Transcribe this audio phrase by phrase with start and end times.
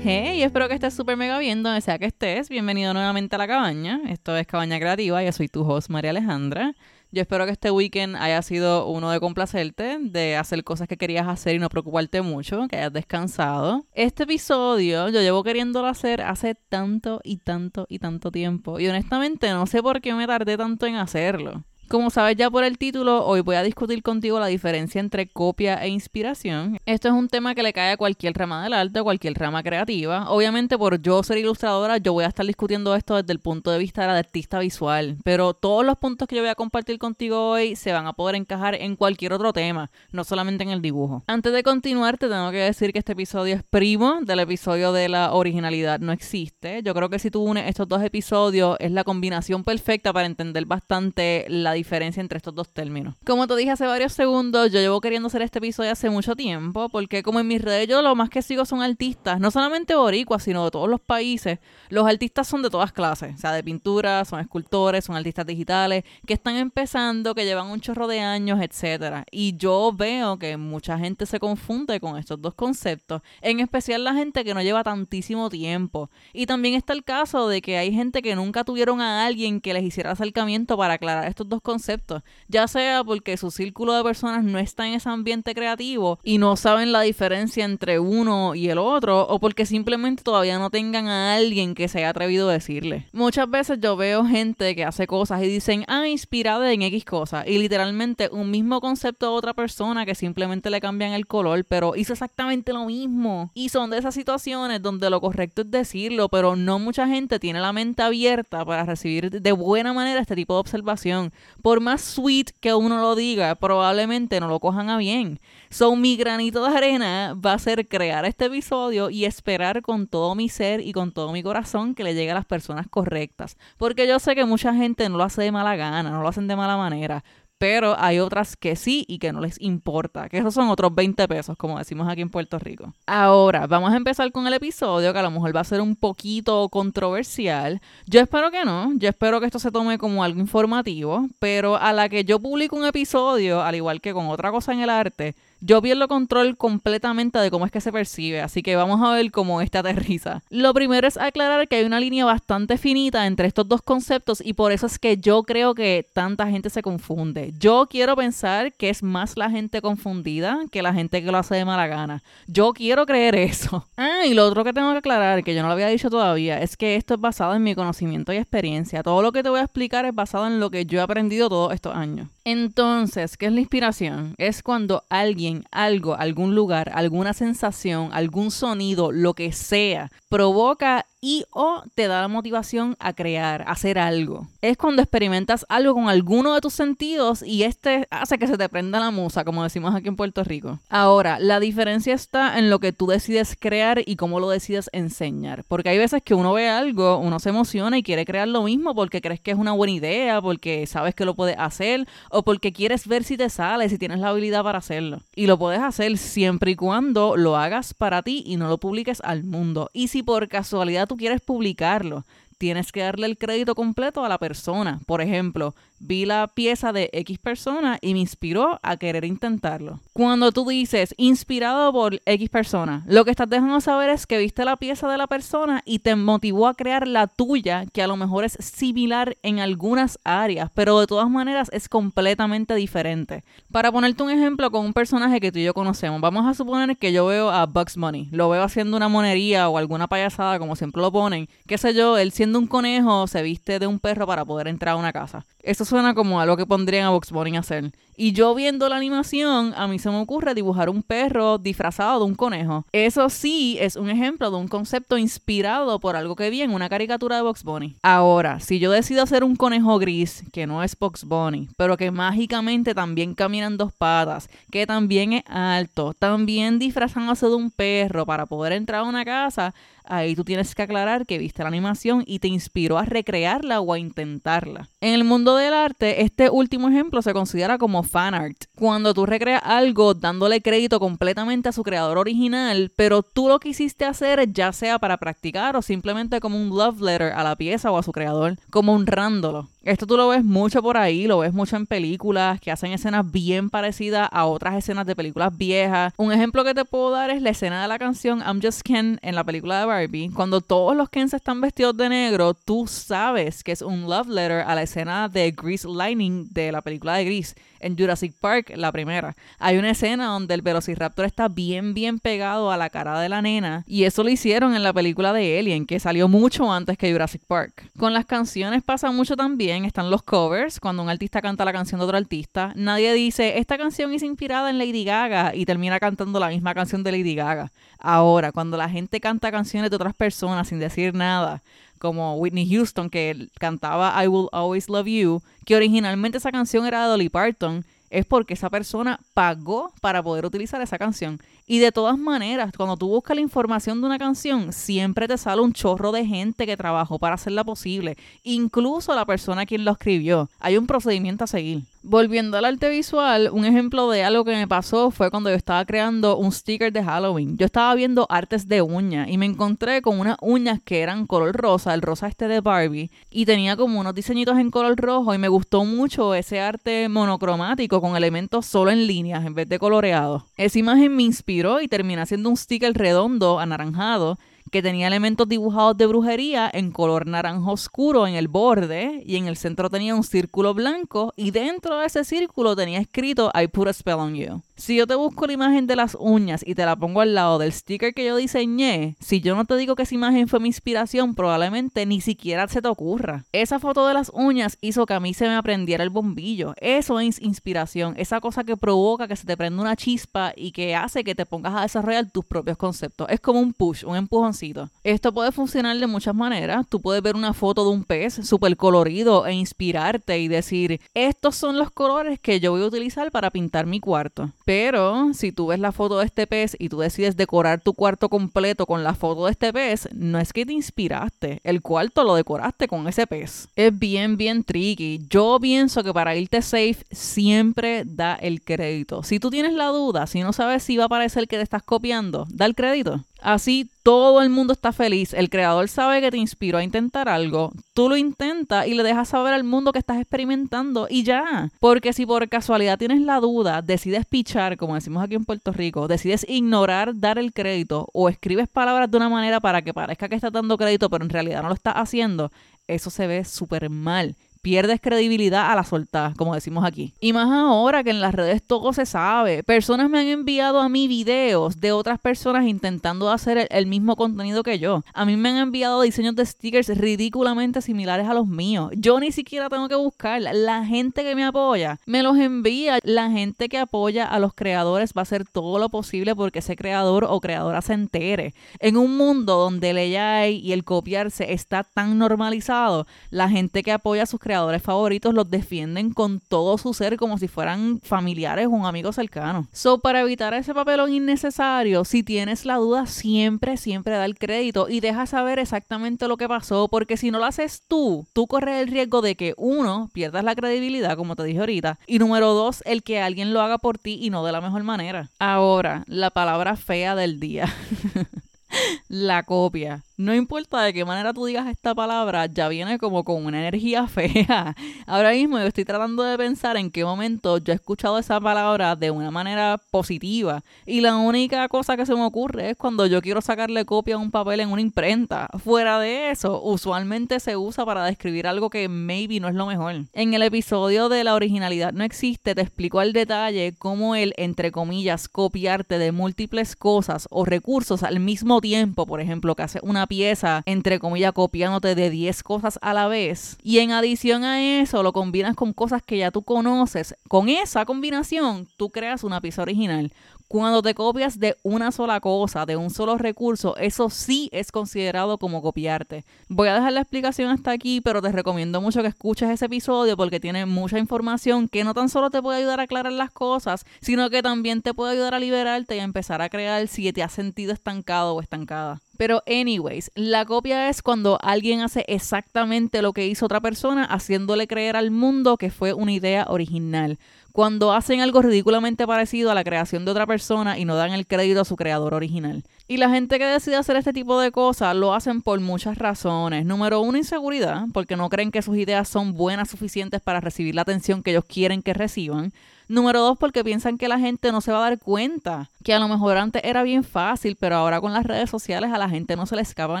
[0.00, 2.48] Hey, espero que estés súper mega bien donde sea que estés.
[2.48, 4.00] Bienvenido nuevamente a la cabaña.
[4.08, 5.24] Esto es Cabaña Creativa.
[5.24, 6.76] Yo soy tu host, María Alejandra.
[7.10, 11.26] Yo espero que este weekend haya sido uno de complacerte, de hacer cosas que querías
[11.26, 13.86] hacer y no preocuparte mucho, que hayas descansado.
[13.92, 18.78] Este episodio yo llevo queriéndolo hacer hace tanto y tanto y tanto tiempo.
[18.78, 21.64] Y honestamente no sé por qué me tardé tanto en hacerlo.
[21.88, 25.82] Como sabes ya por el título, hoy voy a discutir contigo la diferencia entre copia
[25.82, 26.76] e inspiración.
[26.84, 29.62] Esto es un tema que le cae a cualquier rama del arte, a cualquier rama
[29.62, 30.30] creativa.
[30.30, 33.78] Obviamente por yo ser ilustradora, yo voy a estar discutiendo esto desde el punto de
[33.78, 37.74] vista del artista visual, pero todos los puntos que yo voy a compartir contigo hoy
[37.74, 41.24] se van a poder encajar en cualquier otro tema, no solamente en el dibujo.
[41.26, 45.08] Antes de continuar, te tengo que decir que este episodio es primo del episodio de
[45.08, 46.82] la originalidad no existe.
[46.82, 50.66] Yo creo que si tú unes estos dos episodios es la combinación perfecta para entender
[50.66, 53.14] bastante la diferencia entre estos dos términos.
[53.24, 56.88] Como te dije hace varios segundos, yo llevo queriendo hacer este episodio hace mucho tiempo,
[56.90, 60.42] porque como en mis redes yo lo más que sigo son artistas, no solamente boricuas,
[60.42, 61.58] sino de todos los países.
[61.88, 66.04] Los artistas son de todas clases, o sea, de pintura, son escultores, son artistas digitales,
[66.26, 69.24] que están empezando, que llevan un chorro de años, etcétera.
[69.30, 74.14] Y yo veo que mucha gente se confunde con estos dos conceptos, en especial la
[74.14, 76.10] gente que no lleva tantísimo tiempo.
[76.32, 79.72] Y también está el caso de que hay gente que nunca tuvieron a alguien que
[79.72, 84.42] les hiciera acercamiento para aclarar estos dos conceptos, ya sea porque su círculo de personas
[84.42, 88.78] no está en ese ambiente creativo y no saben la diferencia entre uno y el
[88.78, 93.06] otro, o porque simplemente todavía no tengan a alguien que se haya atrevido a decirle.
[93.12, 97.46] Muchas veces yo veo gente que hace cosas y dicen, ah, inspirada en X cosa,
[97.46, 101.96] y literalmente un mismo concepto de otra persona que simplemente le cambian el color, pero
[101.96, 103.50] hizo exactamente lo mismo.
[103.52, 107.60] Y son de esas situaciones donde lo correcto es decirlo, pero no mucha gente tiene
[107.60, 111.32] la mente abierta para recibir de buena manera este tipo de observación
[111.62, 115.40] por más sweet que uno lo diga, probablemente no lo cojan a bien.
[115.70, 120.34] So, mi granito de arena va a ser crear este episodio y esperar con todo
[120.34, 123.56] mi ser y con todo mi corazón que le llegue a las personas correctas.
[123.76, 126.48] Porque yo sé que mucha gente no lo hace de mala gana, no lo hacen
[126.48, 127.24] de mala manera
[127.58, 131.26] pero hay otras que sí y que no les importa, que esos son otros 20
[131.28, 132.94] pesos, como decimos aquí en Puerto Rico.
[133.06, 135.96] Ahora, vamos a empezar con el episodio, que a lo mejor va a ser un
[135.96, 137.80] poquito controversial.
[138.06, 141.92] Yo espero que no, yo espero que esto se tome como algo informativo, pero a
[141.92, 145.34] la que yo publico un episodio, al igual que con otra cosa en el arte,
[145.60, 149.30] yo pierdo control completamente de cómo es que se percibe, así que vamos a ver
[149.30, 150.42] cómo esta aterriza.
[150.50, 154.52] Lo primero es aclarar que hay una línea bastante finita entre estos dos conceptos y
[154.52, 157.52] por eso es que yo creo que tanta gente se confunde.
[157.58, 161.56] Yo quiero pensar que es más la gente confundida que la gente que lo hace
[161.56, 162.22] de mala gana.
[162.46, 163.86] Yo quiero creer eso.
[164.00, 166.60] Ah, y lo otro que tengo que aclarar, que yo no lo había dicho todavía,
[166.62, 169.02] es que esto es basado en mi conocimiento y experiencia.
[169.02, 171.48] Todo lo que te voy a explicar es basado en lo que yo he aprendido
[171.48, 172.28] todos estos años.
[172.50, 174.34] Entonces, ¿qué es la inspiración?
[174.38, 181.44] Es cuando alguien, algo, algún lugar, alguna sensación, algún sonido, lo que sea, provoca y
[181.50, 184.46] o te da la motivación a crear, a hacer algo.
[184.62, 188.68] Es cuando experimentas algo con alguno de tus sentidos y este hace que se te
[188.68, 190.78] prenda la musa, como decimos aquí en Puerto Rico.
[190.88, 195.64] Ahora, la diferencia está en lo que tú decides crear y cómo lo decides enseñar.
[195.66, 198.94] Porque hay veces que uno ve algo, uno se emociona y quiere crear lo mismo
[198.94, 202.72] porque crees que es una buena idea, porque sabes que lo puedes hacer o porque
[202.72, 205.20] quieres ver si te sale, si tienes la habilidad para hacerlo.
[205.34, 209.20] Y lo puedes hacer siempre y cuando lo hagas para ti y no lo publiques
[209.24, 209.90] al mundo.
[209.92, 212.24] Y si por casualidad tú quieres publicarlo,
[212.58, 215.00] tienes que darle el crédito completo a la persona.
[215.06, 220.00] Por ejemplo, vi la pieza de X persona y me inspiró a querer intentarlo.
[220.12, 224.64] Cuando tú dices inspirado por X persona, lo que estás dejando saber es que viste
[224.64, 228.16] la pieza de la persona y te motivó a crear la tuya, que a lo
[228.16, 233.44] mejor es similar en algunas áreas, pero de todas maneras es completamente diferente.
[233.72, 236.96] Para ponerte un ejemplo con un personaje que tú y yo conocemos, vamos a suponer
[236.96, 240.76] que yo veo a Bugs Bunny, lo veo haciendo una monería o alguna payasada, como
[240.76, 244.26] siempre lo ponen, qué sé yo, él siendo un conejo se viste de un perro
[244.26, 245.44] para poder entrar a una casa.
[245.62, 247.92] Eso suena como algo que pondrían a Box Bunny a hacer.
[248.20, 252.24] Y yo viendo la animación, a mí se me ocurre dibujar un perro disfrazado de
[252.24, 252.84] un conejo.
[252.90, 256.88] Eso sí es un ejemplo de un concepto inspirado por algo que vi en una
[256.88, 257.94] caricatura de Box Bunny.
[258.02, 262.10] Ahora, si yo decido hacer un conejo gris, que no es Box Bunny, pero que
[262.10, 268.26] mágicamente también camina en dos patas, que también es alto, también disfrazándose de un perro
[268.26, 269.74] para poder entrar a una casa,
[270.08, 273.92] ahí tú tienes que aclarar que viste la animación y te inspiró a recrearla o
[273.92, 274.88] a intentarla.
[275.00, 279.26] En el mundo del arte, este último ejemplo se considera como fan art, cuando tú
[279.26, 284.72] recreas algo dándole crédito completamente a su creador original, pero tú lo quisiste hacer ya
[284.72, 288.12] sea para practicar o simplemente como un love letter a la pieza o a su
[288.12, 289.68] creador, como honrándolo.
[289.82, 293.30] Esto tú lo ves mucho por ahí, lo ves mucho en películas que hacen escenas
[293.30, 296.12] bien parecidas a otras escenas de películas viejas.
[296.18, 299.18] Un ejemplo que te puedo dar es la escena de la canción I'm Just Ken
[299.22, 299.97] en la película de Barbie.
[300.34, 304.60] Cuando todos los Kens están vestidos de negro, tú sabes que es un love letter
[304.60, 308.92] a la escena de Grease Lightning de la película de Grease en Jurassic Park, la
[308.92, 309.34] primera.
[309.58, 313.42] Hay una escena donde el Velociraptor está bien, bien pegado a la cara de la
[313.42, 317.12] nena y eso lo hicieron en la película de Alien, que salió mucho antes que
[317.12, 317.90] Jurassic Park.
[317.98, 321.98] Con las canciones pasa mucho también, están los covers, cuando un artista canta la canción
[321.98, 326.38] de otro artista, nadie dice, esta canción es inspirada en Lady Gaga y termina cantando
[326.38, 327.70] la misma canción de Lady Gaga.
[328.00, 331.62] Ahora, cuando la gente canta canciones de otras personas sin decir nada,
[331.98, 337.02] como Whitney Houston que cantaba I Will Always Love You, que originalmente esa canción era
[337.02, 341.38] de Dolly Parton, es porque esa persona pagó para poder utilizar esa canción.
[341.66, 345.60] Y de todas maneras, cuando tú buscas la información de una canción, siempre te sale
[345.60, 350.48] un chorro de gente que trabajó para hacerla posible, incluso la persona quien lo escribió.
[350.60, 351.82] Hay un procedimiento a seguir.
[352.02, 355.84] Volviendo al arte visual, un ejemplo de algo que me pasó fue cuando yo estaba
[355.84, 357.58] creando un sticker de Halloween.
[357.58, 361.56] Yo estaba viendo artes de uñas y me encontré con unas uñas que eran color
[361.56, 365.38] rosa, el rosa este de Barbie, y tenía como unos diseñitos en color rojo y
[365.38, 370.44] me gustó mucho ese arte monocromático con elementos solo en líneas en vez de coloreados.
[370.56, 374.38] Esa imagen me inspiró y terminé haciendo un sticker redondo, anaranjado,
[374.70, 379.46] que tenía elementos dibujados de brujería en color naranja oscuro en el borde y en
[379.46, 383.88] el centro tenía un círculo blanco y dentro de ese círculo tenía escrito I put
[383.88, 384.62] a spell on you.
[384.78, 387.58] Si yo te busco la imagen de las uñas y te la pongo al lado
[387.58, 390.68] del sticker que yo diseñé, si yo no te digo que esa imagen fue mi
[390.68, 393.44] inspiración, probablemente ni siquiera se te ocurra.
[393.52, 396.74] Esa foto de las uñas hizo que a mí se me aprendiera el bombillo.
[396.80, 400.94] Eso es inspiración, esa cosa que provoca que se te prenda una chispa y que
[400.94, 403.26] hace que te pongas a desarrollar tus propios conceptos.
[403.30, 404.90] Es como un push, un empujoncito.
[405.02, 406.86] Esto puede funcionar de muchas maneras.
[406.88, 411.56] Tú puedes ver una foto de un pez súper colorido e inspirarte y decir, estos
[411.56, 414.52] son los colores que yo voy a utilizar para pintar mi cuarto.
[414.68, 418.28] Pero si tú ves la foto de este pez y tú decides decorar tu cuarto
[418.28, 422.34] completo con la foto de este pez, no es que te inspiraste, el cuarto lo
[422.34, 423.68] decoraste con ese pez.
[423.76, 425.22] Es bien, bien tricky.
[425.30, 429.22] Yo pienso que para irte safe siempre da el crédito.
[429.22, 431.82] Si tú tienes la duda, si no sabes si va a parecer que te estás
[431.82, 433.24] copiando, da el crédito.
[433.40, 435.32] Así todo el mundo está feliz.
[435.32, 437.72] El creador sabe que te inspiró a intentar algo.
[437.94, 441.70] Tú lo intentas y le dejas saber al mundo que estás experimentando y ya.
[441.78, 446.08] Porque si por casualidad tienes la duda, decides pichar, como decimos aquí en Puerto Rico,
[446.08, 450.34] decides ignorar dar el crédito o escribes palabras de una manera para que parezca que
[450.34, 452.50] estás dando crédito, pero en realidad no lo estás haciendo,
[452.86, 457.14] eso se ve súper mal pierdes credibilidad a la soltada, como decimos aquí.
[457.20, 459.62] Y más ahora que en las redes todo se sabe.
[459.62, 464.62] Personas me han enviado a mí videos de otras personas intentando hacer el, mismo contenido
[464.62, 465.02] que yo.
[465.14, 468.90] A mí me han enviado diseños de stickers ridículamente similares a los míos.
[468.96, 470.40] Yo ni siquiera tengo que buscar.
[470.40, 472.98] La gente que me apoya me los envía.
[473.02, 476.76] La gente que apoya a los creadores va a hacer todo lo posible porque ese
[476.76, 478.54] creador o creadora se entere.
[478.80, 483.92] En un mundo donde el AI y el copiarse está tan normalizado, la gente que
[483.92, 484.40] apoya a sus
[484.82, 489.66] favoritos los defienden con todo su ser como si fueran familiares o un amigo cercano.
[489.72, 494.88] So, para evitar ese papelón innecesario, si tienes la duda, siempre, siempre da el crédito
[494.88, 498.80] y deja saber exactamente lo que pasó, porque si no lo haces tú, tú corres
[498.82, 502.82] el riesgo de que uno, pierdas la credibilidad, como te dije ahorita, y número dos,
[502.86, 505.30] el que alguien lo haga por ti y no de la mejor manera.
[505.38, 507.66] Ahora, la palabra fea del día.
[509.08, 510.04] la copia.
[510.18, 514.06] No importa de qué manera tú digas esta palabra, ya viene como con una energía
[514.08, 514.74] fea.
[515.06, 518.96] Ahora mismo yo estoy tratando de pensar en qué momento yo he escuchado esa palabra
[518.96, 520.64] de una manera positiva.
[520.86, 524.18] Y la única cosa que se me ocurre es cuando yo quiero sacarle copia a
[524.18, 525.48] un papel en una imprenta.
[525.62, 530.02] Fuera de eso, usualmente se usa para describir algo que maybe no es lo mejor.
[530.14, 534.72] En el episodio de la originalidad no existe, te explico al detalle cómo el, entre
[534.72, 540.06] comillas, copiarte de múltiples cosas o recursos al mismo tiempo, por ejemplo, que hace una
[540.06, 543.58] pieza, entre comillas, copiándote de 10 cosas a la vez.
[543.62, 547.14] Y en adición a eso, lo combinas con cosas que ya tú conoces.
[547.28, 550.12] Con esa combinación, tú creas una pieza original.
[550.48, 555.36] Cuando te copias de una sola cosa, de un solo recurso, eso sí es considerado
[555.36, 556.24] como copiarte.
[556.48, 560.16] Voy a dejar la explicación hasta aquí, pero te recomiendo mucho que escuches ese episodio
[560.16, 563.84] porque tiene mucha información que no tan solo te puede ayudar a aclarar las cosas,
[564.00, 567.22] sino que también te puede ayudar a liberarte y a empezar a crear si te
[567.22, 568.87] has sentido estancado o estancada.
[569.18, 574.68] Pero anyways, la copia es cuando alguien hace exactamente lo que hizo otra persona, haciéndole
[574.68, 577.18] creer al mundo que fue una idea original.
[577.50, 581.26] Cuando hacen algo ridículamente parecido a la creación de otra persona y no dan el
[581.26, 582.62] crédito a su creador original.
[582.86, 586.64] Y la gente que decide hacer este tipo de cosas lo hacen por muchas razones.
[586.64, 590.82] Número uno, inseguridad, porque no creen que sus ideas son buenas suficientes para recibir la
[590.82, 592.52] atención que ellos quieren que reciban.
[592.88, 595.98] Número dos, porque piensan que la gente no se va a dar cuenta, que a
[595.98, 599.36] lo mejor antes era bien fácil, pero ahora con las redes sociales a la gente
[599.36, 600.00] no se le escapa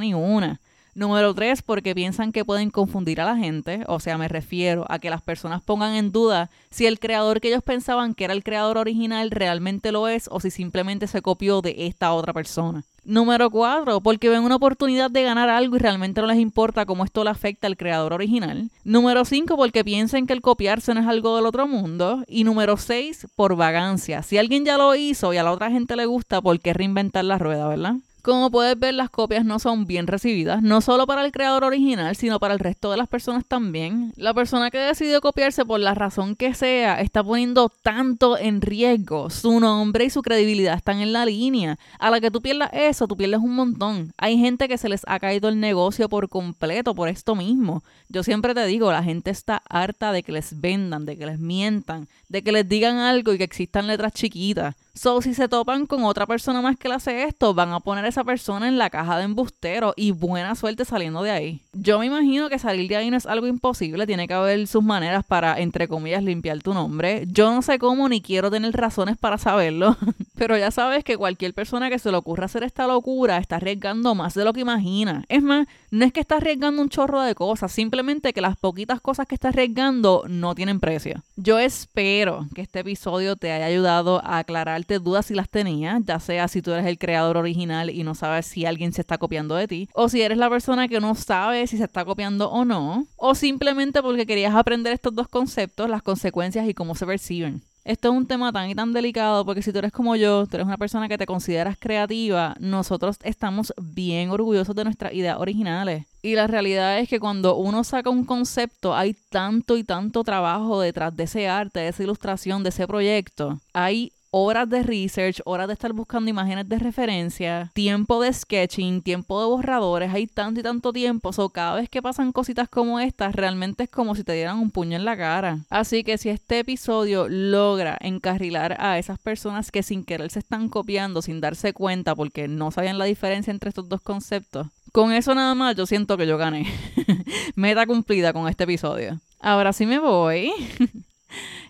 [0.00, 0.58] ni una.
[0.98, 4.98] Número tres, porque piensan que pueden confundir a la gente, o sea, me refiero a
[4.98, 8.42] que las personas pongan en duda si el creador que ellos pensaban que era el
[8.42, 12.82] creador original realmente lo es o si simplemente se copió de esta otra persona.
[13.04, 17.04] Número cuatro, porque ven una oportunidad de ganar algo y realmente no les importa cómo
[17.04, 18.68] esto le afecta al creador original.
[18.82, 22.24] Número cinco, porque piensan que el copiarse no es algo del otro mundo.
[22.26, 24.24] Y número seis, por vagancia.
[24.24, 27.24] Si alguien ya lo hizo y a la otra gente le gusta, ¿por qué reinventar
[27.24, 27.94] la rueda, verdad?
[28.22, 32.16] Como puedes ver, las copias no son bien recibidas, no solo para el creador original,
[32.16, 34.12] sino para el resto de las personas también.
[34.16, 39.30] La persona que decidió copiarse por la razón que sea está poniendo tanto en riesgo.
[39.30, 41.78] Su nombre y su credibilidad están en la línea.
[41.98, 44.12] A la que tú pierdas eso, tú pierdes un montón.
[44.18, 47.82] Hay gente que se les ha caído el negocio por completo por esto mismo.
[48.08, 51.38] Yo siempre te digo, la gente está harta de que les vendan, de que les
[51.38, 54.74] mientan, de que les digan algo y que existan letras chiquitas.
[54.98, 58.04] So, si se topan con otra persona más que le hace esto, van a poner
[58.04, 61.62] a esa persona en la caja de embustero y buena suerte saliendo de ahí.
[61.72, 64.82] Yo me imagino que salir de ahí no es algo imposible, tiene que haber sus
[64.82, 67.22] maneras para, entre comillas, limpiar tu nombre.
[67.28, 69.96] Yo no sé cómo ni quiero tener razones para saberlo,
[70.34, 74.16] pero ya sabes que cualquier persona que se le ocurra hacer esta locura está arriesgando
[74.16, 75.24] más de lo que imagina.
[75.28, 79.00] Es más, no es que está arriesgando un chorro de cosas, simplemente que las poquitas
[79.00, 81.22] cosas que está arriesgando no tienen precio.
[81.36, 86.18] Yo espero que este episodio te haya ayudado a aclarar dudas si las tenías, ya
[86.18, 89.54] sea si tú eres el creador original y no sabes si alguien se está copiando
[89.54, 92.64] de ti, o si eres la persona que no sabe si se está copiando o
[92.64, 97.62] no, o simplemente porque querías aprender estos dos conceptos, las consecuencias y cómo se perciben.
[97.88, 100.56] Esto es un tema tan y tan delicado porque si tú eres como yo, tú
[100.56, 106.04] eres una persona que te consideras creativa, nosotros estamos bien orgullosos de nuestras ideas originales.
[106.20, 110.82] Y la realidad es que cuando uno saca un concepto, hay tanto y tanto trabajo
[110.82, 113.58] detrás de ese arte, de esa ilustración, de ese proyecto.
[113.72, 114.12] Hay
[114.44, 119.46] horas de research, horas de estar buscando imágenes de referencia, tiempo de sketching, tiempo de
[119.46, 123.84] borradores, hay tanto y tanto tiempo, o cada vez que pasan cositas como estas, realmente
[123.84, 125.58] es como si te dieran un puño en la cara.
[125.70, 130.68] Así que si este episodio logra encarrilar a esas personas que sin querer se están
[130.68, 135.34] copiando, sin darse cuenta, porque no sabían la diferencia entre estos dos conceptos, con eso
[135.34, 136.66] nada más yo siento que yo gané.
[137.54, 139.20] Meta cumplida con este episodio.
[139.40, 140.50] Ahora sí me voy.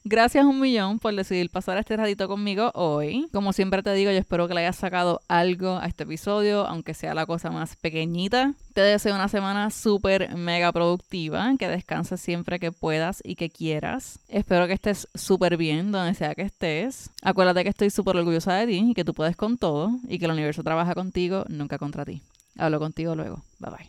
[0.05, 3.29] Gracias un millón por decidir pasar este ratito conmigo hoy.
[3.33, 6.95] Como siempre te digo, yo espero que le hayas sacado algo a este episodio, aunque
[6.95, 8.55] sea la cosa más pequeñita.
[8.75, 14.21] Te deseo una semana súper mega productiva, que descanses siempre que puedas y que quieras.
[14.29, 17.11] Espero que estés súper bien donde sea que estés.
[17.23, 20.27] Acuérdate que estoy súper orgullosa de ti y que tú puedes con todo y que
[20.27, 22.23] el universo trabaja contigo, nunca contra ti.
[22.57, 23.43] Hablo contigo luego.
[23.59, 23.89] Bye bye.